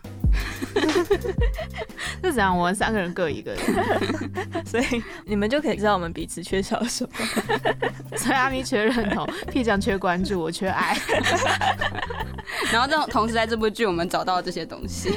[2.22, 2.56] 是怎样？
[2.56, 3.62] 我们三个人各一个人，
[4.66, 7.10] 所以你们就可以知道我们彼此缺少什么。
[8.16, 10.96] 所以阿咪缺认同，屁酱缺关注，我缺爱。
[12.72, 15.10] 然后这种同时在这部剧，我们找到这些东西。
[15.10, 15.16] 是，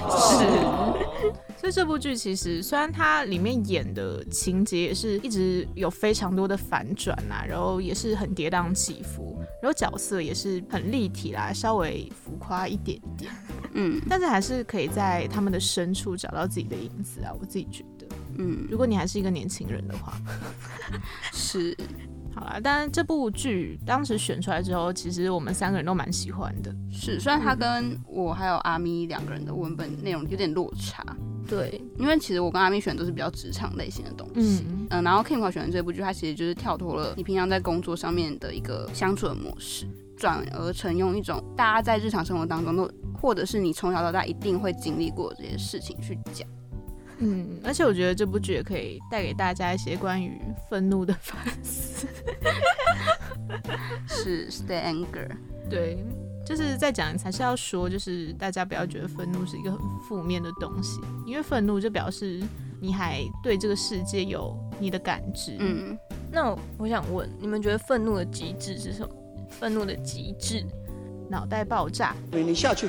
[1.57, 13.31] 所以这部剧其实虽然它里面演的情节也是一直有非常多的反转啊，然后也是很跌宕起伏，然后角色也是很立体啦，稍微浮夸一点点，
[13.73, 18.07] 嗯但是还是可以在他们的深处找到自己的影子啊，我自己觉得。
[18.37, 20.13] 嗯，如果你还是一个年轻人的话，
[21.33, 21.75] 是，
[22.33, 26.73] 好啦，但是这部剧当时选出来之后，其实我们三个人都蛮喜欢的。
[26.91, 31.03] 是，虽然他跟我还有阿咪两个人的文本内容有点落差，
[31.47, 34.63] 对，因为其实我跟阿咪选的都是比较职场类型的东西。
[34.69, 39.85] 嗯，嗯，然后 Kim 华选的这部剧，它其实就是跳脱了你平常在工作上面的一个相处的模式，
[40.19, 46.47] 转而成用一种大家在日常生活当中都，或者是你从小到大一定会经历过这些事情去讲。
[47.19, 52.07] 嗯，而且我觉得这部剧也可以带给大家一些关于愤怒的反思。
[54.07, 55.29] 是 Stay Anger，
[55.69, 55.97] 对，
[56.45, 62.41] 就是在讲，还是要说，就是大家不要觉得愤怒是一个很负面的东西，因为愤怒就表示
[62.81, 65.55] 你还对这个世界有你的感知。
[65.59, 65.97] 嗯，
[66.31, 69.13] 那我我想问，你们觉得愤怒的极致是什么？
[69.49, 70.65] 愤怒的极致，
[71.29, 72.87] 脑袋爆炸，对你下去。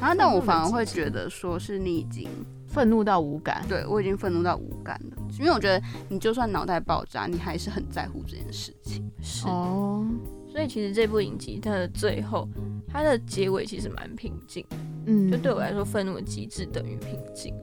[0.00, 2.28] 然后但我反而会觉得说是你已经
[2.66, 3.64] 愤怒到无感。
[3.68, 9.08] 对我已经愤怒到无感了，因为我觉得你就算脑袋爆炸，你还是很在乎这件事情。
[9.22, 10.04] 是哦，
[10.50, 12.48] 所以其实这部影集它的最后，
[12.88, 14.66] 它的结尾其实蛮平静，
[15.06, 17.54] 嗯，就对我来说，愤怒的极致等于平静。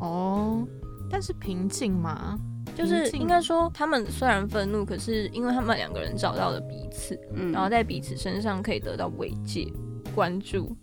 [0.00, 0.66] 哦，
[1.10, 2.38] 但是平静吗？
[2.76, 9.70] 就是应该说，他们虽然愤怒，可是因为他们两个人找到了彼此，嗯，然后在彼此身上可以得到慰藉、
[10.14, 10.76] 关注、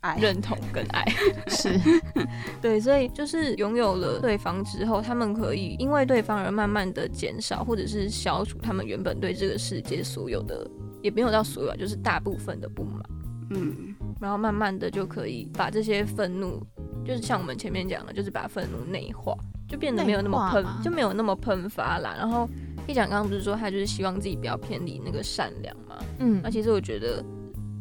[0.00, 0.16] 爱。
[0.18, 1.04] 认同跟爱。
[1.48, 1.78] 是，
[2.62, 10.68] 对，所以就是拥有了对方之后，他们可以因为对方而慢慢的减少，或者是消除他们原本对这个世界所有的，
[11.02, 13.02] 也没有到所有啊，就是大部分的不满。
[13.50, 13.94] 嗯。
[14.20, 16.64] 然后慢慢的就可以把这些愤怒，
[17.04, 19.36] 就是像我们前面讲的，就是把愤怒内化，
[19.72, 22.14] 就变得没有那么喷就没有那么喷发啦。
[22.16, 22.46] 然后
[22.86, 25.96] 一讲刚刚不是说他就是希望自己不要偏离那个善良嘛？
[26.18, 27.24] 嗯那其实我觉得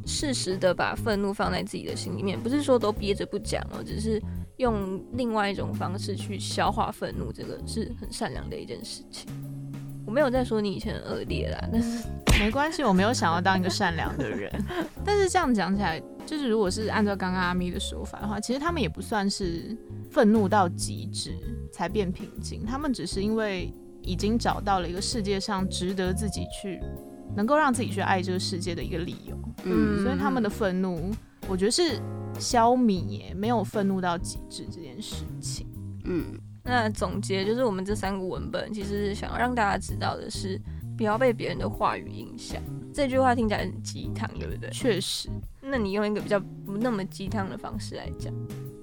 [0.05, 4.21] 适时的把愤怒放在自己的心里面，不是说都憋着不讲哦，只是
[4.57, 9.27] 用另外一种方式去消化愤怒，这个是很善良的一件事情。
[10.05, 12.07] 我没有在说你以前很恶劣啦，但是
[12.39, 14.51] 没关系，我没有想要当一个善良的人。
[15.05, 19.77] 但是这样讲起来，就是如果是按照刚刚阿咪的说法的话，其实他们也不算是
[20.09, 21.37] 愤怒到极致
[21.71, 26.79] 才变平静，他们只是因为已经找到了一个世界上值得自己去，
[27.35, 30.03] 能够让自己去爱这个世界的一个理由，嗯。
[30.03, 31.11] 所以他们的愤怒，
[31.47, 32.01] 我觉得是
[32.39, 35.67] 消弭耶，没有愤怒到极致这件事情。
[36.05, 36.25] 嗯。
[36.63, 40.61] 那总结就是我们这三个文本，其实想要让大家知道的是，
[41.01, 42.61] 不要被别人的话语影响。
[42.93, 44.69] 这句话听起来很鸡汤，对不对？
[44.69, 45.29] 确实，
[45.59, 48.31] 那你用一个比较不那么鸡汤的方式来讲，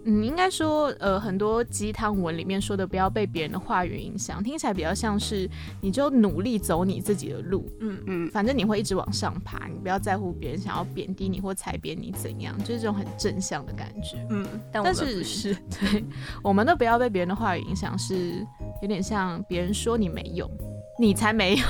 [0.05, 5.49] 嗯，应该说，呃，很多鸡汤文里面说的不要被别人的话语影响，听起来比较像是
[5.81, 14.17] 你就努力走你自己的路，嗯嗯，反正你会一直往上爬，你不要在乎别人想要贬低你或踩扁你怎样，就是这种很正向的感觉。
[14.31, 16.05] 嗯，但我们但是是，对，
[16.43, 18.45] 我们都不要被别人的话语影响，是
[18.83, 20.51] 有点像别人说你没用，
[20.99, 21.65] 你才没用，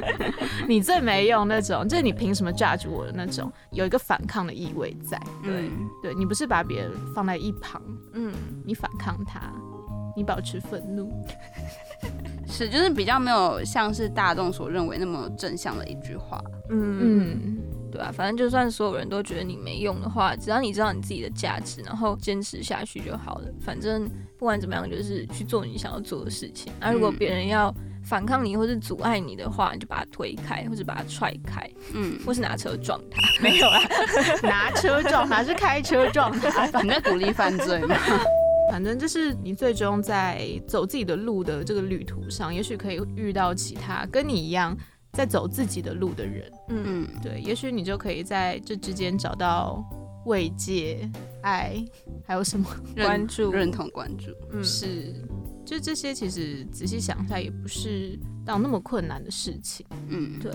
[0.66, 5.20] 你最没用那种，就是你凭什么 judge 我的那种，有一个反抗的意味在。
[5.42, 5.70] 对，
[6.02, 7.80] 对你不是把别人放在一旁，
[8.14, 8.32] 嗯，
[8.64, 9.52] 你反抗他，
[10.16, 11.12] 你保持愤怒。
[12.48, 16.38] 是就是比较没有像是大众所认为那么正向的一句话。
[16.68, 17.58] 嗯嗯，
[17.90, 23.48] 对啊，反正就算所有人都觉得你没用的话，只要你知道你自己的价值，然后坚持下去就好了。
[23.60, 24.06] 反正
[24.38, 26.70] 不管怎么样，就是去做你想要做的事情。
[26.78, 33.20] 那、如果嗯别人要反抗你或是阻碍你的话，你就把他推开，或者把他踹开，嗯，或是拿车撞他。
[33.42, 33.80] 没有啦，
[34.42, 37.96] 拿车撞他是开车撞他，你在鼓励犯罪吗？
[38.70, 44.74] 反正就是你最终在走自己的路的这个旅途上，也许可以遇到其他跟你一样
[45.12, 46.50] 在走自己的路的人。
[46.68, 49.84] 嗯，嗯，对，也许你就可以在这之间找到
[50.24, 51.10] 慰藉、
[51.42, 51.84] 爱，
[52.24, 52.66] 还有什么？
[52.96, 54.30] 关注认同关注。
[54.52, 55.12] 嗯，是，
[55.72, 59.86] 就这些，其实仔细想一下，也不是到那么困难的事情。
[60.08, 60.52] 嗯，对，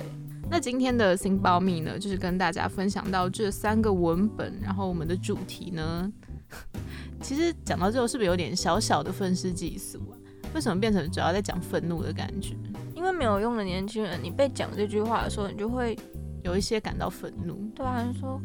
[0.47, 6.13] 那今天的新保密呢，就是跟大家分享到这三个文本，然后我们的主题呢，
[7.19, 10.13] 其实讲到最后是不是有点小小的愤世嫉俗啊？
[10.53, 12.55] 为什么变成主要在讲愤怒的感觉？
[12.93, 15.97] 因为没有用的年轻人，你被讲这句话的时候，你就会
[16.43, 17.55] 有一些感到愤怒。
[17.75, 18.43] 对啊，你说靠，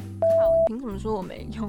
[0.71, 1.69] 你凭什么说我没用？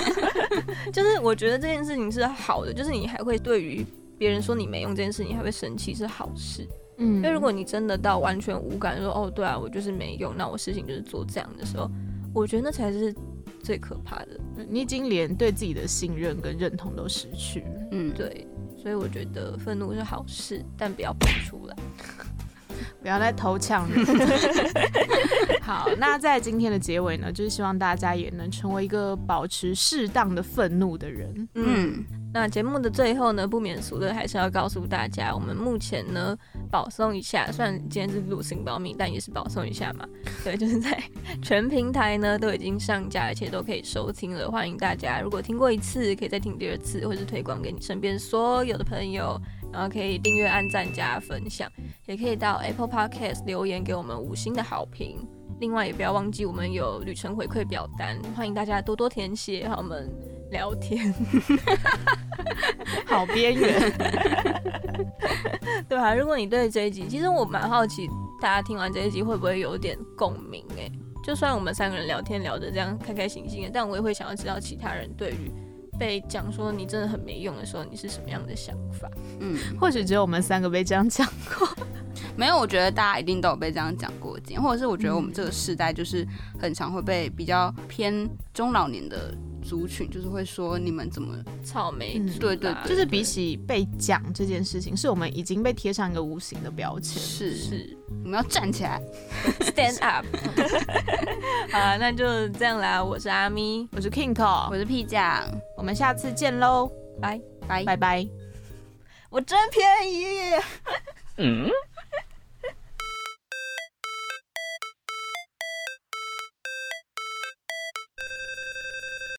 [0.92, 3.84] 就是我觉得这件事情是好的，就是你还会对于
[4.20, 6.68] 别人说你没用这件事，你还会生气是好事。
[6.98, 11.90] 嗯因为如果你真的到完全无感，说哦对啊，我就是没用，那我事情就是做这样的时候，
[12.34, 13.14] 我觉得那才是
[13.62, 14.38] 最可怕的。
[14.68, 17.88] 你已经连对自己的信任跟认同都失去了。
[17.92, 18.46] 嗯，对，
[18.76, 21.74] 所以我觉得愤怒是好事，但不要喷出来。
[23.00, 24.04] 不要再偷抢人。
[25.62, 31.48] 好，那在今天的结尾呢，就是希望大家也能成为一个保持适当的愤怒的人。
[31.54, 36.36] 嗯，那节目的最后呢，不免俗的还是要告诉大家，我们目前呢
[36.70, 40.04] 保送一下，虽然今天是录新保密，但也是保送一下嘛。
[40.42, 41.00] 对，就是在
[41.40, 44.50] 全平台呢都已经上架，而且都可以收听了。
[44.50, 49.40] 欢迎大家，如果听过一次，可以再听第二次，或是推广给你身边所有的朋友。
[49.72, 51.70] 然后可以订阅、按赞、加分享，
[52.06, 55.26] 也可以到 Apple Podcast 留言给我们五星的好评。
[55.60, 60.10] 另外，也不要忘记我们有旅程回馈表单，欢迎大家多多填写，和我们
[60.50, 61.14] 聊天。
[63.06, 63.92] 好边缘。
[65.88, 68.08] 对啊，如果你对这一集，其实我蛮好奇，
[68.40, 70.64] 大家听完这一集会不会有点共鸣？
[70.78, 70.90] 哎，
[71.22, 75.52] 就算我们三个人聊天聊得这样开开心心的，但我也会想要知道其他人对于
[76.00, 79.06] 被讲说你真的很没用的时候，你是什么样的想法？
[79.38, 81.68] 嗯，或许只有我们三个被这样讲过。
[82.36, 86.26] 没有，我觉得大家一定都有被这样讲过或者是我觉得我们这个时代就是
[86.58, 89.34] 很常会被比较偏中老年的
[89.70, 97.22] 族群，就是会说你们怎么草莓对对就是比起被讲这件事情，是我们已经被贴上一个无形的标签。
[97.22, 99.00] 是是我们要站起来。
[99.60, 100.26] stand up。
[101.70, 103.02] 好啊，那就这样啦。
[103.02, 105.44] 我是阿咪，我是 Kingo，我是屁酱，
[105.76, 106.90] 我们下次见喽，
[107.20, 107.40] 拜。
[107.68, 108.28] 拜拜拜。
[109.30, 110.60] 我真便宜。
[111.36, 111.70] 嗯。